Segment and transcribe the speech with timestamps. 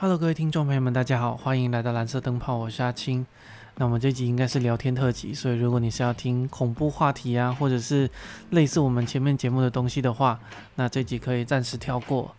[0.00, 3.26] Hello，各位听众朋友们，大家好，欢迎来到蓝色灯泡，我是阿青。
[3.78, 8.08] 那我们这集应该是聊天特辑，所以如果你是要听恐怖话题啊，或者是
[8.50, 10.38] 类似我们前面节目的东西的话，
[10.76, 12.32] 那这集可以暂时跳过。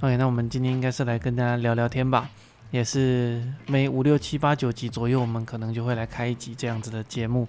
[0.00, 2.28] OK，那我们今天应该是来跟大家聊聊天吧，
[2.72, 7.46] 也是每五六七八九集左右，我们可能就会来开一集这样子的节目。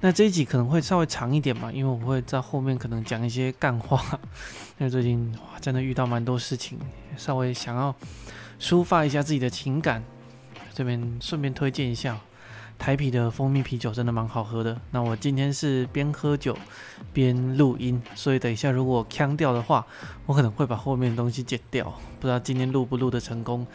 [0.00, 4.00] 那这一集可能会稍微长一点嘛，因为我会在后面可能讲一些干话，
[4.78, 6.78] 因为最近哇真的遇到蛮多事情，
[7.16, 7.92] 稍微想要。
[8.62, 10.04] 抒发一下自己的情感，
[10.72, 12.16] 这边顺便推荐一下
[12.78, 14.80] 台啤的蜂蜜啤酒，真的蛮好喝的。
[14.92, 16.56] 那我今天是边喝酒
[17.12, 19.84] 边录音，所以等一下如果腔掉的话，
[20.26, 21.84] 我可能会把后面的东西剪掉。
[22.20, 23.66] 不知道今天录不录的成功。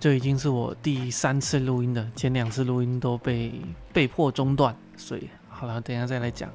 [0.00, 3.52] 这已经是我第三次录音了，前两次录音都被
[3.92, 6.50] 被迫中断，所以好了，等下再来讲。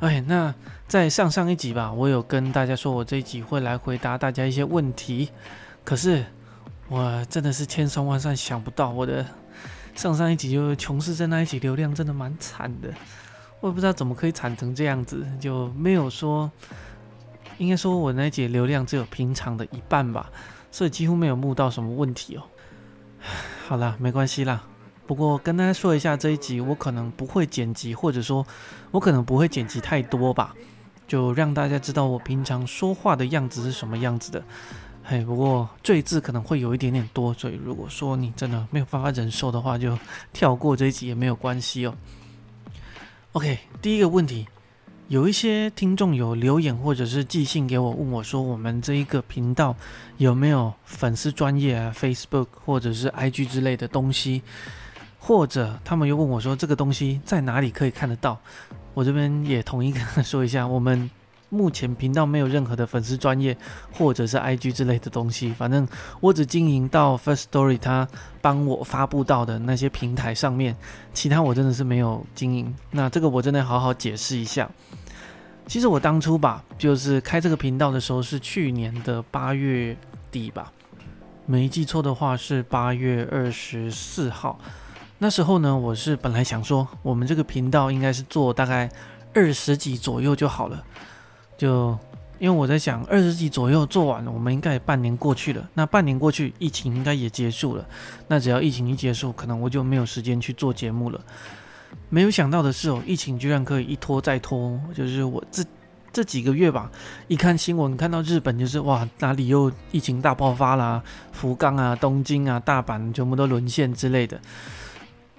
[0.00, 0.54] 哎，那
[0.86, 5.30] 在上上一集吧，我有跟大家说我这一集会来回答大家一些问题，
[5.82, 6.22] 可是。
[6.92, 9.24] 我真的是千算万算想不到，我的
[9.94, 12.92] 上上一集就琼斯在那一集流量真的蛮惨的，
[13.60, 16.50] 我也不知道怎么可以惨成这样子，就没有说，
[17.56, 20.30] 应该说我那一集流量只有平常的一半吧，
[20.70, 22.42] 所以几乎没有目到什么问题哦。
[23.66, 24.62] 好了，没关系啦。
[25.06, 28.46] 不过跟大家说一下，这一集我可能不会剪辑，或者说
[28.90, 30.54] 我可能不会剪辑太多吧，
[31.08, 34.44] 就让大家知道我平常说话的样子是什么样子的。
[35.04, 39.98] 嘿，不过赘字可能会有一点点多，所以如果说你真的没有办法忍受的话，就
[40.32, 41.94] 跳过这一集也没有关系哦。
[43.32, 44.46] OK，第一个问题，
[45.08, 49.74] 有一些听众有留言或者是寄信给我，问我说我们这一个频道
[50.18, 54.42] 有没有粉丝专业啊，Facebook 或者是 IG 之类的东西，
[55.18, 58.40] 或者他们又问我说这个东西在哪里可以看得到？
[58.94, 61.10] 我这边也统一跟他说一下，我们。
[61.52, 63.54] 目前频道没有任何的粉丝专业
[63.92, 65.86] 或者是 IG 之类的东西，反正
[66.18, 68.08] 我只经营到 First Story 他
[68.40, 70.74] 帮我发布到的那些平台上面，
[71.12, 72.74] 其他我真的是没有经营。
[72.90, 74.70] 那这个我真的好好解释一下。
[75.66, 79.94] 其实我当初吧，就是开这个频道的时候是去年的八月
[80.30, 80.72] 底吧，
[81.44, 84.58] 没记错的话是八月二十四号。
[85.18, 88.90] 那时候呢，我是本来想说，我们这个频道应该是做大概
[89.34, 90.82] 二十集左右就好了。
[91.62, 91.96] 就
[92.40, 95.64] 因为我在想，二十集左右做完了，我们应该也半年过去了。
[95.74, 97.86] 那半年过去，疫情应该也结束了。
[98.26, 101.20] 那只要疫情一结束，可能我就没有时间去做节目了。
[102.08, 104.76] 没有想到的是哦，疫情居然可以一拖再拖。
[104.92, 105.62] 就是我这
[106.12, 106.90] 这几个月吧，
[107.28, 114.40] 一看新闻，看到日本就是哇，哪里又疫情大爆发啦，福冈啊、东京啊、大阪全部都沦陷之类的。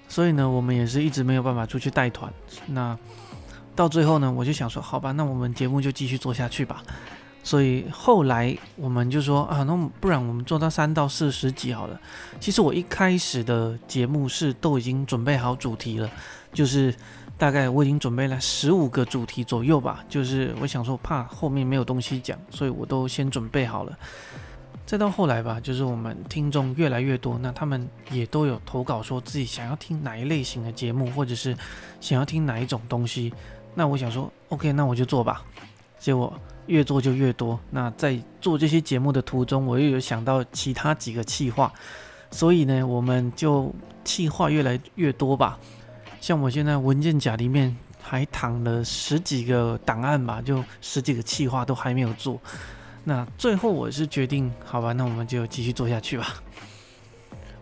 [0.07, 2.31] 所以呢，我们也是一直没有办法出去带团。
[2.67, 2.97] 那
[3.75, 6.83] 到最后呢，我就想说，好吧，那我们节目就继续做下去吧。
[7.45, 11.99] 所以后来我们就说啊，那不然我们做到三到四十集好了。
[12.39, 16.09] 其实我一开始的节目是都已经准备好主题了，
[16.53, 16.95] 就是
[17.37, 20.05] 大概我已经准备了十五个主题左右吧。
[20.07, 23.97] 就是我想说，怕后面没有东西讲，所以我都先准备好了。
[24.85, 31.57] 再到后来吧，就是我们听众越来越多，那他们也都有投稿说自己想要听哪一类型的节目，或者是
[31.99, 33.33] 想要听哪一种东西。
[33.75, 35.43] 那我想说，OK，那我就做吧。
[35.99, 36.33] 结果
[36.67, 37.59] 越做就越多。
[37.71, 41.71] 那在做这些节目的途中，我又有想到其他几个企划，
[42.29, 43.73] 所以呢，我们就
[44.03, 45.57] 企划越来越多吧。
[46.19, 52.39] 像我现在文件夹里面还躺了十几个档案吧，就十几个企划都还没有做。
[53.05, 56.27] 那最后我是决定，好吧，那我们就继续做下去吧。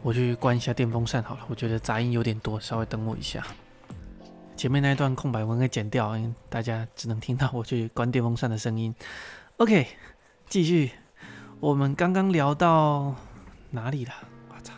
[0.02, 3.46] 我去关一下电风扇好了，我觉得杂音有点多，稍微等我一下。
[4.56, 8.94] 前面那一段空白文给剪掉，因为大家只能听到我去关电风扇的声音。
[9.58, 9.88] OK，
[10.48, 10.92] 继续。
[11.60, 13.14] 我们刚刚聊到
[13.70, 14.14] 哪里了？
[14.50, 14.74] 我操！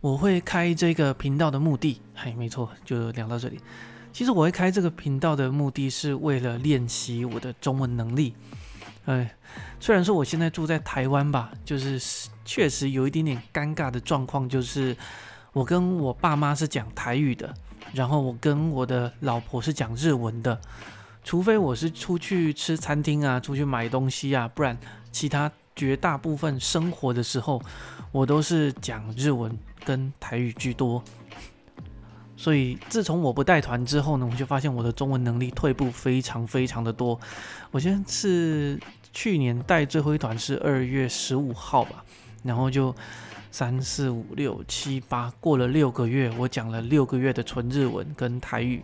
[0.00, 3.60] 我会开这个频道的目的，嘿，没错，就聊到这里。
[4.12, 8.34] 其实我会开这个频道的目的是为了练习我的中文能力。
[9.04, 9.34] 哎，
[9.78, 12.00] 虽然说我现在住在台湾吧，就是
[12.44, 14.96] 确实有一点点尴尬的状况，就是
[15.52, 17.54] 我跟我爸妈是讲台语的。
[17.92, 20.60] 然后我跟我的老婆是讲日文的，
[21.24, 24.76] 除非我是出去吃餐厅啊，出去买东西啊，不然
[25.10, 27.62] 其他绝大部分生活的时候，
[28.12, 31.02] 我都是讲日文跟台语居多。
[32.36, 37.18] 所以自从我不带团之后呢，我就发现我的中文能力退步非常非常的多。
[37.70, 38.78] 我现在是
[39.12, 42.04] 去年带最后一团是二月十五号吧，
[42.42, 42.94] 然后就。
[43.56, 48.82] 三四五六七八，过了六个月，我讲了六个月的纯日文跟台语，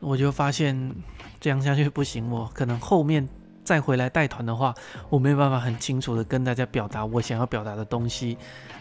[0.00, 0.92] 我就发现
[1.40, 3.28] 这样下去不行，我可能后面
[3.62, 4.74] 再回来带团的话，
[5.08, 8.36] 我没有办法很清楚的跟大家表达我想要表达的东西，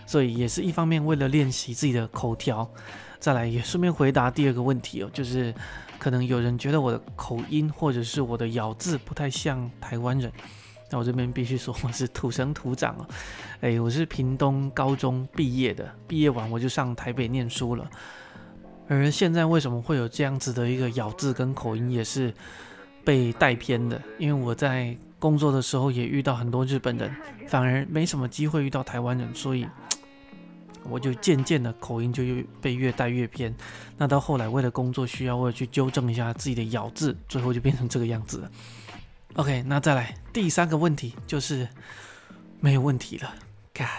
[0.07, 2.67] 所以也是一方面为了练习自己的口条，
[3.19, 5.53] 再来也顺便回答第二个问题哦，就是
[5.99, 10.31] 可能有人觉得我的口音或者是我的咬字不太像台湾人，
[10.93, 13.07] 那我这边必须说我是土生土长哦，
[13.61, 17.89] 哎，我是屏东高中毕业的，毕业完我就上台北念书了，
[18.87, 22.31] 而现在为什么会有这样子的一个咬字跟口音，也是。
[23.05, 27.13] 被带偏的，因为我在工作的时候也遇到很多日本人，
[27.49, 29.67] 反而没什么机会遇到台湾人，所以
[30.89, 33.53] 我就渐渐的口音就越被越带越偏。
[33.97, 38.51] 那到后来为了工作需要，我也去纠正一下自己的咬字，最后就变成这个样子了。
[39.35, 41.67] OK，那再来第三个问题就是
[42.59, 43.33] 没有问题了。
[43.73, 43.89] 干，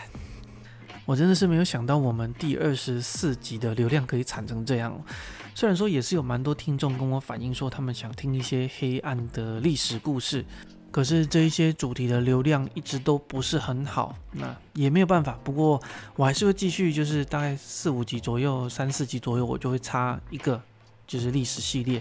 [1.05, 4.97] 我真的是没有想到我们第二十四集的流量可以产成这样。
[5.53, 10.45] 虽然说也是有蛮多听众跟我反映说，他们想听一些黑暗的历史故事，
[10.93, 15.37] 可是这一些主题的流量一直都不是很好，那也没有办法。
[15.43, 15.83] 不过
[16.15, 20.63] 我还是会继续，就是大概四五集左右、三四集左右，我就会插一个，
[21.09, 22.01] 就是历史系列。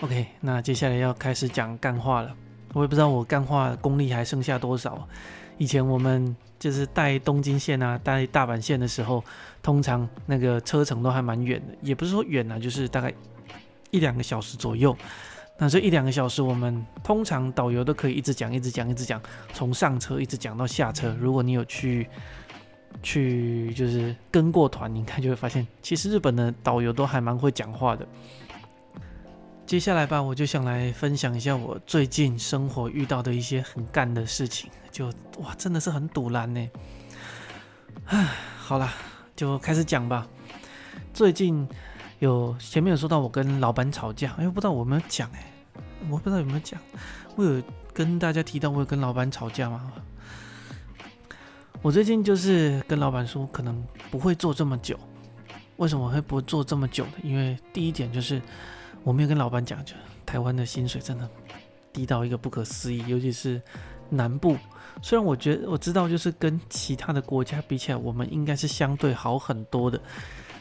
[0.00, 2.34] OK，那接下来要开始讲干话了。
[2.72, 5.08] 我也不知道我干话功力还剩下多少。
[5.56, 9.22] 以前我们就是带东京线啊，带大阪线的时候，
[9.62, 13.14] 通常那个车程都还蛮远的，也不是说远啊，就是大概
[13.92, 14.96] 一两个小时左右。
[15.56, 21.14] 那这一两个小时，我们通常导游都可以一直讲、一直讲、一直讲，从上车一直讲到下车。
[21.20, 22.08] 如果你有去
[23.00, 28.04] 去就是跟过团，你看就会发现，其实日本的导游都还蛮会讲话的。
[29.66, 35.06] 接下来吧，我就想来分享一下我最近生活遇到的一些很干的事情，就
[35.38, 36.68] 哇，真的是很堵然呢。
[38.04, 38.28] 唉，
[38.58, 38.92] 好了，
[39.34, 40.28] 就开始讲吧。
[41.14, 41.66] 最近
[42.18, 45.50] 有前面有说到我跟老板吵架，哎，不知道我有没有讲哎，
[46.10, 46.78] 我不知道有没有讲，
[47.34, 47.62] 我有
[47.94, 49.90] 跟大家提到我有跟老板吵架吗？
[51.80, 54.96] 我最近就是跟老板说，可能不会做这么久。
[55.78, 57.12] 为什么会不做这么久呢？
[57.22, 58.42] 因为第一点就是。
[59.04, 61.28] 我没有跟老板讲，就台湾的薪水真的
[61.92, 63.60] 低到一个不可思议，尤其是
[64.08, 64.56] 南部。
[65.02, 70.00] 虽然我觉得我知道，就是跟其他的国家比起来，我们应该是相对好很多的。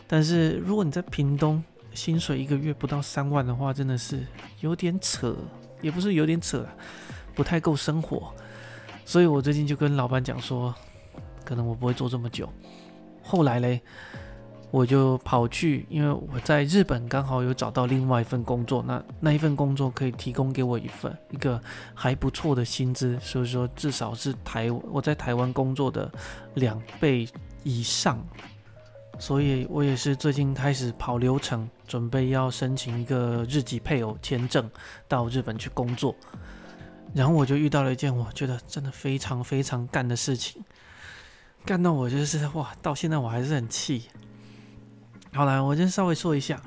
[0.05, 1.63] 但是如果你在屏东，
[1.93, 4.25] 薪水一个月不到三万的话，真的是
[4.59, 5.33] 有点扯，
[5.81, 6.67] 也不是有点扯，
[7.33, 8.33] 不太够生活。
[9.05, 10.75] 所以我最近就跟老板讲说，
[11.45, 12.51] 可能我不会做这么久。
[13.23, 13.81] 后来嘞。
[14.73, 21.61] 我就跑去，因为我在日本刚好有找到另外一份工作，那那一份工作可以提供给我一份一个
[21.93, 26.11] 还不错的薪资，所以说至少是台我在台湾工作的
[26.55, 27.29] 两倍
[27.61, 28.19] 以上，
[29.19, 34.67] 所以我也是最近开始跑流程，准备要申请一个日籍配偶签证
[35.07, 36.15] 到日本去工作，
[37.13, 40.63] 然后我就遇到了一件我觉得真的非常非常干的事情，
[41.63, 44.05] 干到我就是哇，到现在我还是很气。
[45.35, 46.61] 好了，我先稍微说一下，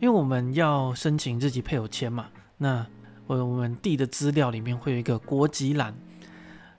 [0.00, 2.86] 因为我们要申请自己配偶签嘛，那
[3.26, 5.94] 我我们递的资料里面会有一个国籍栏。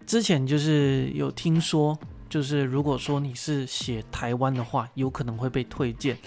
[0.08, 1.96] 之前就是有听说，
[2.28, 6.18] 就是如果说你是写台湾的话，有可能会被推荐。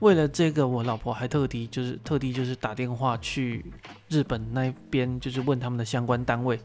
[0.00, 3.64] 为了这个，我老婆还特地就是特地就是打电话去
[4.08, 6.58] 日本那边，就是问他们的相关单位，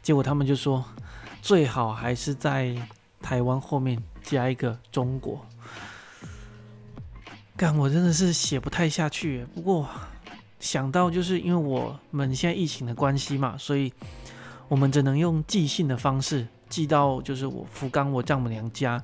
[0.00, 0.84] 结果他们就说
[1.42, 2.76] 最好还是在
[3.20, 5.44] 台湾后面加一个中国。
[7.56, 9.46] 干，我真的是写不太下去。
[9.54, 9.88] 不过
[10.58, 13.92] 想到就是因为我们现在疫情的关系嘛，所以
[14.66, 19.00] 我们只能用寄信的方式寄到就是我福冈我丈母娘家，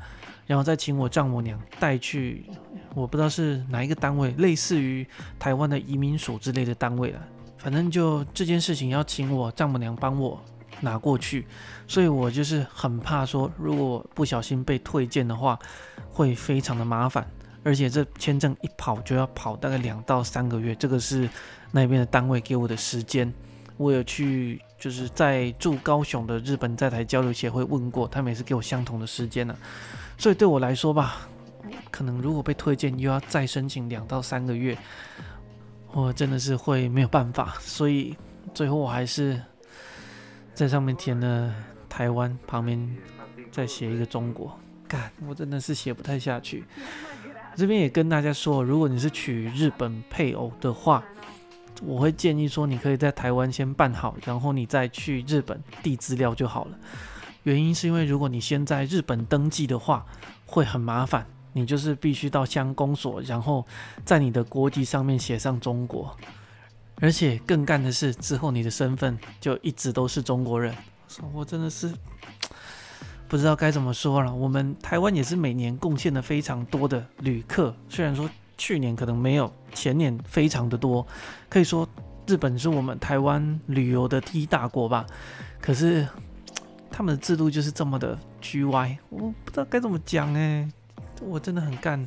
[0.48, 2.44] 然后再请我丈母娘带去，
[2.92, 5.06] 我不知道是哪一个单位，类似于
[5.38, 7.20] 台湾的移民署之类的单位了。
[7.56, 10.42] 反正就这件事情要请我丈母娘帮我
[10.80, 11.46] 拿过去，
[11.86, 15.56] 所以我就是很怕说如果不小心被退件的话，
[16.10, 17.24] 会非常的麻烦。
[17.62, 21.28] 而且这签证一跑就要跑大概两到三个月，这个是
[21.72, 23.32] 那边的单位给我的时间。
[23.76, 29.56] 我有去就是在驻高雄的日本在台交流协会问过，他们也是给我相同的时间呢。
[30.18, 31.28] 所以对我来说吧，
[31.90, 34.76] 可能如果被推荐又要再申请两到三个月，
[35.92, 37.56] 我真的是会没有办法。
[37.60, 38.14] 所以
[38.52, 39.40] 最后我还是
[40.52, 41.54] 在上面填了
[41.88, 42.96] 台湾，旁边
[43.50, 44.58] 再写一个中国。
[44.86, 46.64] 干，我真的是写不太下去。
[47.60, 51.04] 这边也跟大家说，如果你是娶日本配偶的话，
[51.82, 56.78] 我会建议说，你可以在台湾先办好，然后你再去日本递资料就好了。
[57.42, 60.06] 原因是因为如果你先在日本登记的话，
[60.46, 63.66] 会很麻烦，你就是必须到乡公所，然后
[64.06, 66.16] 在你的国籍上面写上中国，
[66.94, 70.74] 而且更干的是，之后你的身份就一直都是中国人。
[71.34, 71.92] 我真的是
[73.30, 74.34] 不知道该怎么说了。
[74.34, 81.06] 我们台湾也是每年贡献了非常多的旅客，虽然说去年可能没有前年非常的多，
[81.48, 81.88] 可以说
[82.26, 85.06] 日本是我们台湾旅游的第一大国吧。
[85.60, 86.04] 可是
[86.90, 90.68] 他们的制度就是这么的曲歪，我不知道该怎么讲哎，
[91.22, 92.04] 我真的很干。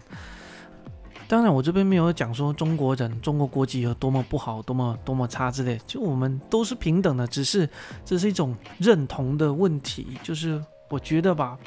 [1.26, 7.68] 当然，我这边没有讲说中国人、中国国籍有多么不好、多么多么差之类，就我们都是平等的，只是
[8.04, 10.18] 这是一种认同的问题。
[10.22, 11.58] 就是我觉得吧，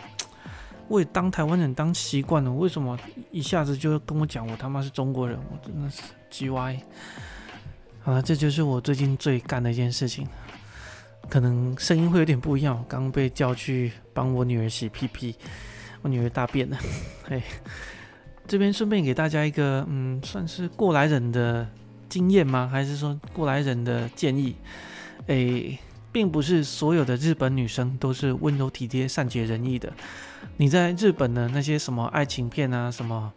[0.88, 2.98] 我也当台湾人当习惯了，为什么
[3.30, 5.38] 一下子就跟我讲我他妈是中国人？
[5.50, 6.80] 我真的是 G Y。
[8.02, 10.28] 好了，这就是我最近最干的一件事情，
[11.28, 12.84] 可能声音会有点不一样。
[12.88, 15.34] 刚被叫去帮我女儿洗屁屁，
[16.02, 16.78] 我女儿大便了，
[17.28, 17.42] 嘿。
[18.46, 21.66] 这边顺便给大家一个，嗯，算是过来人的
[22.08, 22.68] 经验吗？
[22.70, 24.54] 还是说过来人的建议？
[25.26, 25.76] 诶，
[26.16, 29.92] 并不是所有的日本女生都是温柔体贴、善解人意的。
[30.56, 33.30] 你在日本的那些什么爱情片啊、什么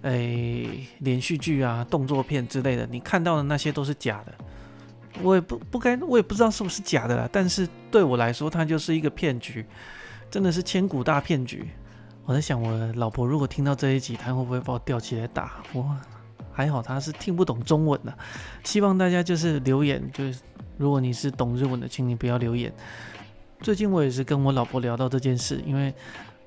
[0.00, 4.32] 诶连续剧啊、动作片之类的，你看到的那些都是假的。
[5.20, 7.28] 我也不不该，我也不知道是不是假的啦。
[7.30, 9.66] 但是对我来说，它就是一个骗局，
[10.30, 11.68] 真的是千古大骗局。
[12.24, 15.62] 我在想，我老婆如果听到这一集，她会不会把我吊起来打？
[15.74, 15.94] 我
[16.52, 18.12] 还好，他是听不懂中文的。
[18.64, 20.40] 希望大家就是留言，就是
[20.76, 22.72] 如果你是懂日文的，请你不要留言。
[23.60, 25.94] 最近我也是跟我老婆聊到这件事，因为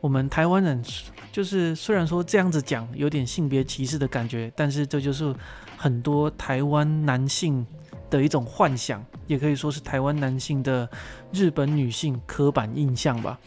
[0.01, 0.83] 我们台湾人
[1.31, 5.33] 就是虽然说这样子讲有点性别歧视的感觉，但是这就是
[5.77, 7.65] 很多台湾男性
[8.09, 10.87] 的一种幻想，也可以说是台湾男性的
[11.31, 13.39] 日本女性刻板印象吧。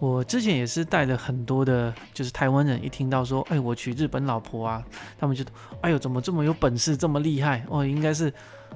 [0.00, 4.84] 我之前也是带了很多的，就是台湾人一听到说，哎，我娶日本老婆啊，
[5.18, 5.44] 他们就，
[5.80, 7.86] 哎呦，怎么这么有本事，这么厉害哦？
[7.86, 8.30] 应该是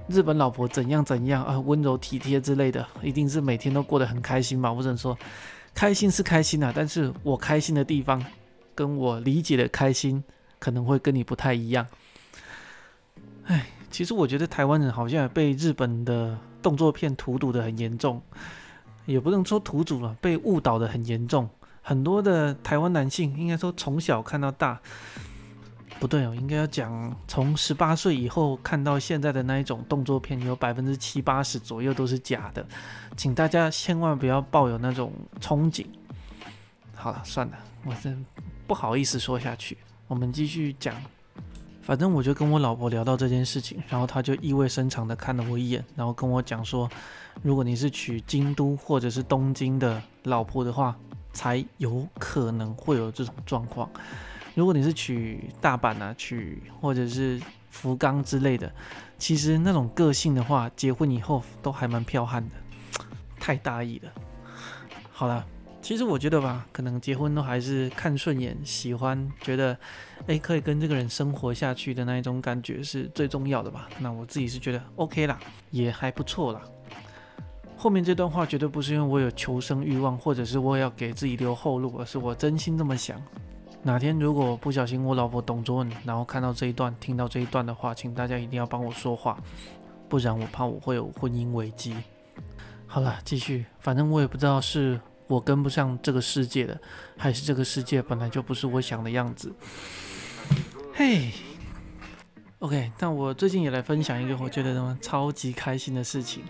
[0.08, 4.72] 日本老婆怎样怎样啊，温柔体贴之类的，一定是每天都过得很开心吧？
[4.72, 5.18] 我只能说，
[5.74, 8.24] 开心是开心啊，但是我开心的地方，
[8.74, 10.22] 跟我理解的开心，
[10.58, 11.86] 可能会跟你不太一样。
[13.44, 18.22] 哎，其实我觉得台湾人好像被日本的动作片荼毒的很严重。
[19.08, 21.48] 也不能说土主了，被误导的很严重。
[21.80, 24.78] 很多的台湾男性应该说从小看到大，
[25.98, 32.66] 不对哦，应该要讲从十八岁以后看到现在的那一种动作片，有百分之七八十左右都是假的，
[33.16, 35.10] 请大家千万不要抱有那种
[35.40, 35.86] 憧憬。
[36.94, 38.22] 好了，算了，我真
[38.66, 40.94] 不好意思说下去，我们继续讲。
[41.88, 46.86] 反正我就跟我老婆聊到这件事情，然后她就意味深长的看了我一眼，然后跟我讲说，
[47.40, 50.94] 如果你是娶京都或者是东京的老婆的话，
[51.32, 53.88] 才有可能会有这种状况。
[54.54, 57.40] 如果你是娶大阪啊，娶或者是
[57.70, 58.70] 福冈之类的，
[59.16, 62.54] 其实那种个性的话，结婚以后都还蛮彪悍的，
[63.40, 64.12] 太大意了。
[65.10, 65.42] 好了。
[65.80, 69.78] 其实我觉得吧，可能结婚都还是看顺眼、喜欢，觉得，
[70.26, 73.88] 哎，可以跟这个人生活下去的那一种感觉是最重要的吧。
[74.00, 75.38] 那我自己是觉得 OK 啦，
[75.70, 76.60] 也还不错啦。
[77.76, 83.22] 后面这段话绝对不是因为我有求生欲望，或者是我要给自己留后路，而是我真心这么想。
[83.82, 89.38] 哪天如果不小心我老婆懂中文，然后看到这一段、听到这一段的话，请大家一定要帮我说话，
[90.08, 91.94] 不然我怕我会有婚姻危机。
[92.86, 95.00] 好了，继续，反正我也不知道是。
[95.28, 96.80] 我跟不上这个世界的，
[97.16, 99.54] 还是这个世界本来就不是我想的样子。
[100.94, 101.30] 嘿
[102.58, 106.42] ，OK，那我最近也来分享一个我觉得什么超级开心的事情，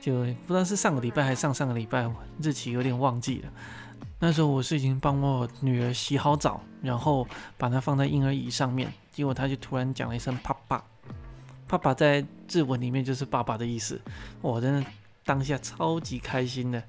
[0.00, 0.12] 就
[0.46, 2.10] 不知道是上个礼拜还是上上个礼拜，
[2.42, 3.52] 日期有点忘记了。
[4.20, 10.84] 那时候我是已经帮我女儿洗好澡，然后把她放在婴儿椅上面，结果她就突然讲了一声“爸爸
[11.68, 14.00] ”，“爸爸”在日文里面就是爸爸的意思。
[14.40, 14.84] 我真的
[15.28, 16.82] 当下超级开心的。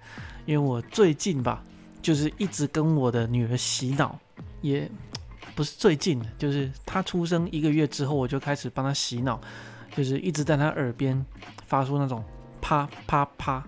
[0.45, 1.61] 因为我最近吧，
[2.01, 4.17] 就是一直跟我的女儿洗脑，
[4.61, 4.89] 也
[5.53, 9.41] 不是最近，就是她出生一个月之后，我就开始帮她洗脑，
[9.93, 11.23] 就是一直在她耳边
[11.67, 12.23] 发出那种
[12.61, 13.61] 啪啪啪，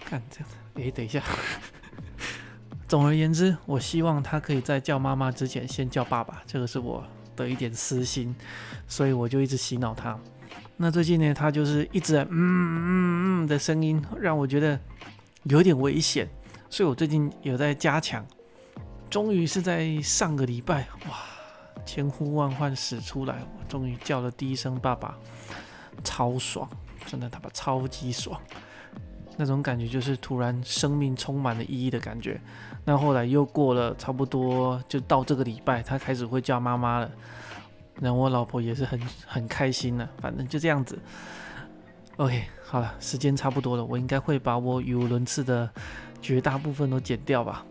[0.00, 1.20] 看这样子，诶，等一下。
[2.86, 7.04] 总而言之，我希望她可以在叫妈妈之前先叫爸爸，这个是我
[7.36, 8.34] 的一点私心，
[8.86, 10.18] 所以我就一直洗脑她。
[10.78, 14.80] 那最近呢，他就是一直在嗯嗯嗯的声音，让我觉得。
[15.44, 16.28] 有点危险，
[16.68, 18.26] 所以我最近有在加强。
[19.08, 21.16] 终于是在上个礼拜，哇，
[21.86, 25.16] 千呼万唤始出来，我终于叫了第一声爸爸，
[26.04, 26.68] 超爽，
[27.06, 28.38] 真的他妈超级爽，
[29.38, 32.38] 那种感觉就是突然生命充满了意义的感觉。
[32.84, 37.10] 那后来又过了差不多，就到这个礼拜，他开始会叫妈妈了。
[38.00, 40.98] 那我老婆也是很很开心了，反正就这样子。
[42.16, 45.68] OK，好了，时间差不多了，我应该会把我语无伦次的
[46.20, 47.64] 绝大部分都剪掉吧。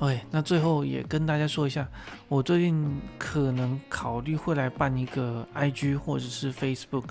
[0.00, 1.88] OK，那最后也跟大家说一下，
[2.28, 7.10] 我最近可能考虑会来办一个 IG 或者是 Facebook。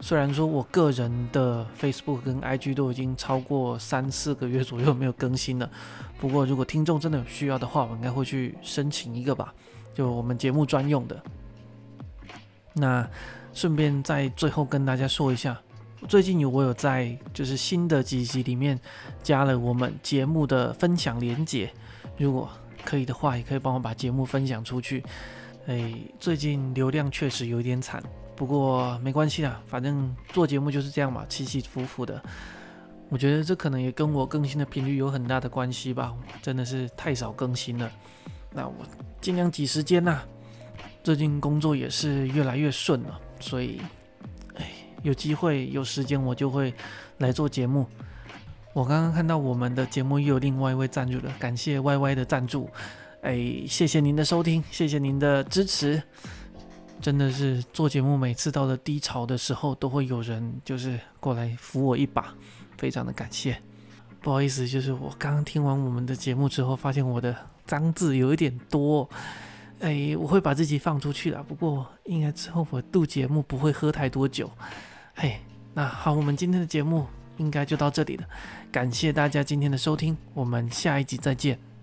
[0.00, 5.70] 虽然说我个人的 Facebook 跟 IG 都已经超过三四个月左右没有更新了，
[6.18, 9.54] 不过如果听众真的有需要的话，我应该会去申请一个吧，
[9.96, 11.18] 就我们节目专用的。
[12.74, 13.08] 那
[13.54, 15.58] 顺便在最后跟大家说一下，
[16.06, 18.78] 最近有我有在就是新的几集里面
[19.22, 21.72] 加了我们节目的分享连接，
[22.18, 22.50] 如果
[22.84, 25.02] 可以的话，也可以帮我把节目分享出去。
[25.66, 28.02] 哎，最近流量确实有点惨，
[28.36, 32.22] 不过没关系啦，反正做节目就是这样嘛，起起伏伏的。
[33.08, 37.90] 我觉得这可能也跟我更新的频率有很大的关系吧，真的是太少更新了。
[38.52, 38.74] 那我
[39.20, 40.22] 尽量挤时间呐。
[41.04, 43.80] 最近工作也是越来越顺了，所以，
[44.56, 44.72] 哎，
[45.04, 46.74] 有机会有时间我就会
[47.18, 47.86] 来做节目。
[48.72, 52.68] 我刚刚看到我们的节目又有另外一位赞助了，感谢 Y Y 的赞助，
[53.22, 56.02] 哎，谢谢您的收听，谢谢您的支持。
[57.00, 62.34] 真的是做节目，每次到了低潮的时候，都会有人就是过来扶我一把，
[62.76, 63.60] 非常的感谢。
[64.20, 69.08] 不好意思，就是我刚刚听完我们的节目之后，发现我的脏字有一点多。
[69.80, 71.42] 哎，我会把自己放出去的。
[71.42, 74.50] 不过，应该之后我录节目不会喝太多酒。
[75.14, 75.38] 嘿，
[75.74, 77.06] 那好，我们今天的节目
[77.36, 78.24] 应该就到这里了。
[78.72, 81.75] 感谢大家今天的收听，我们下一集再见。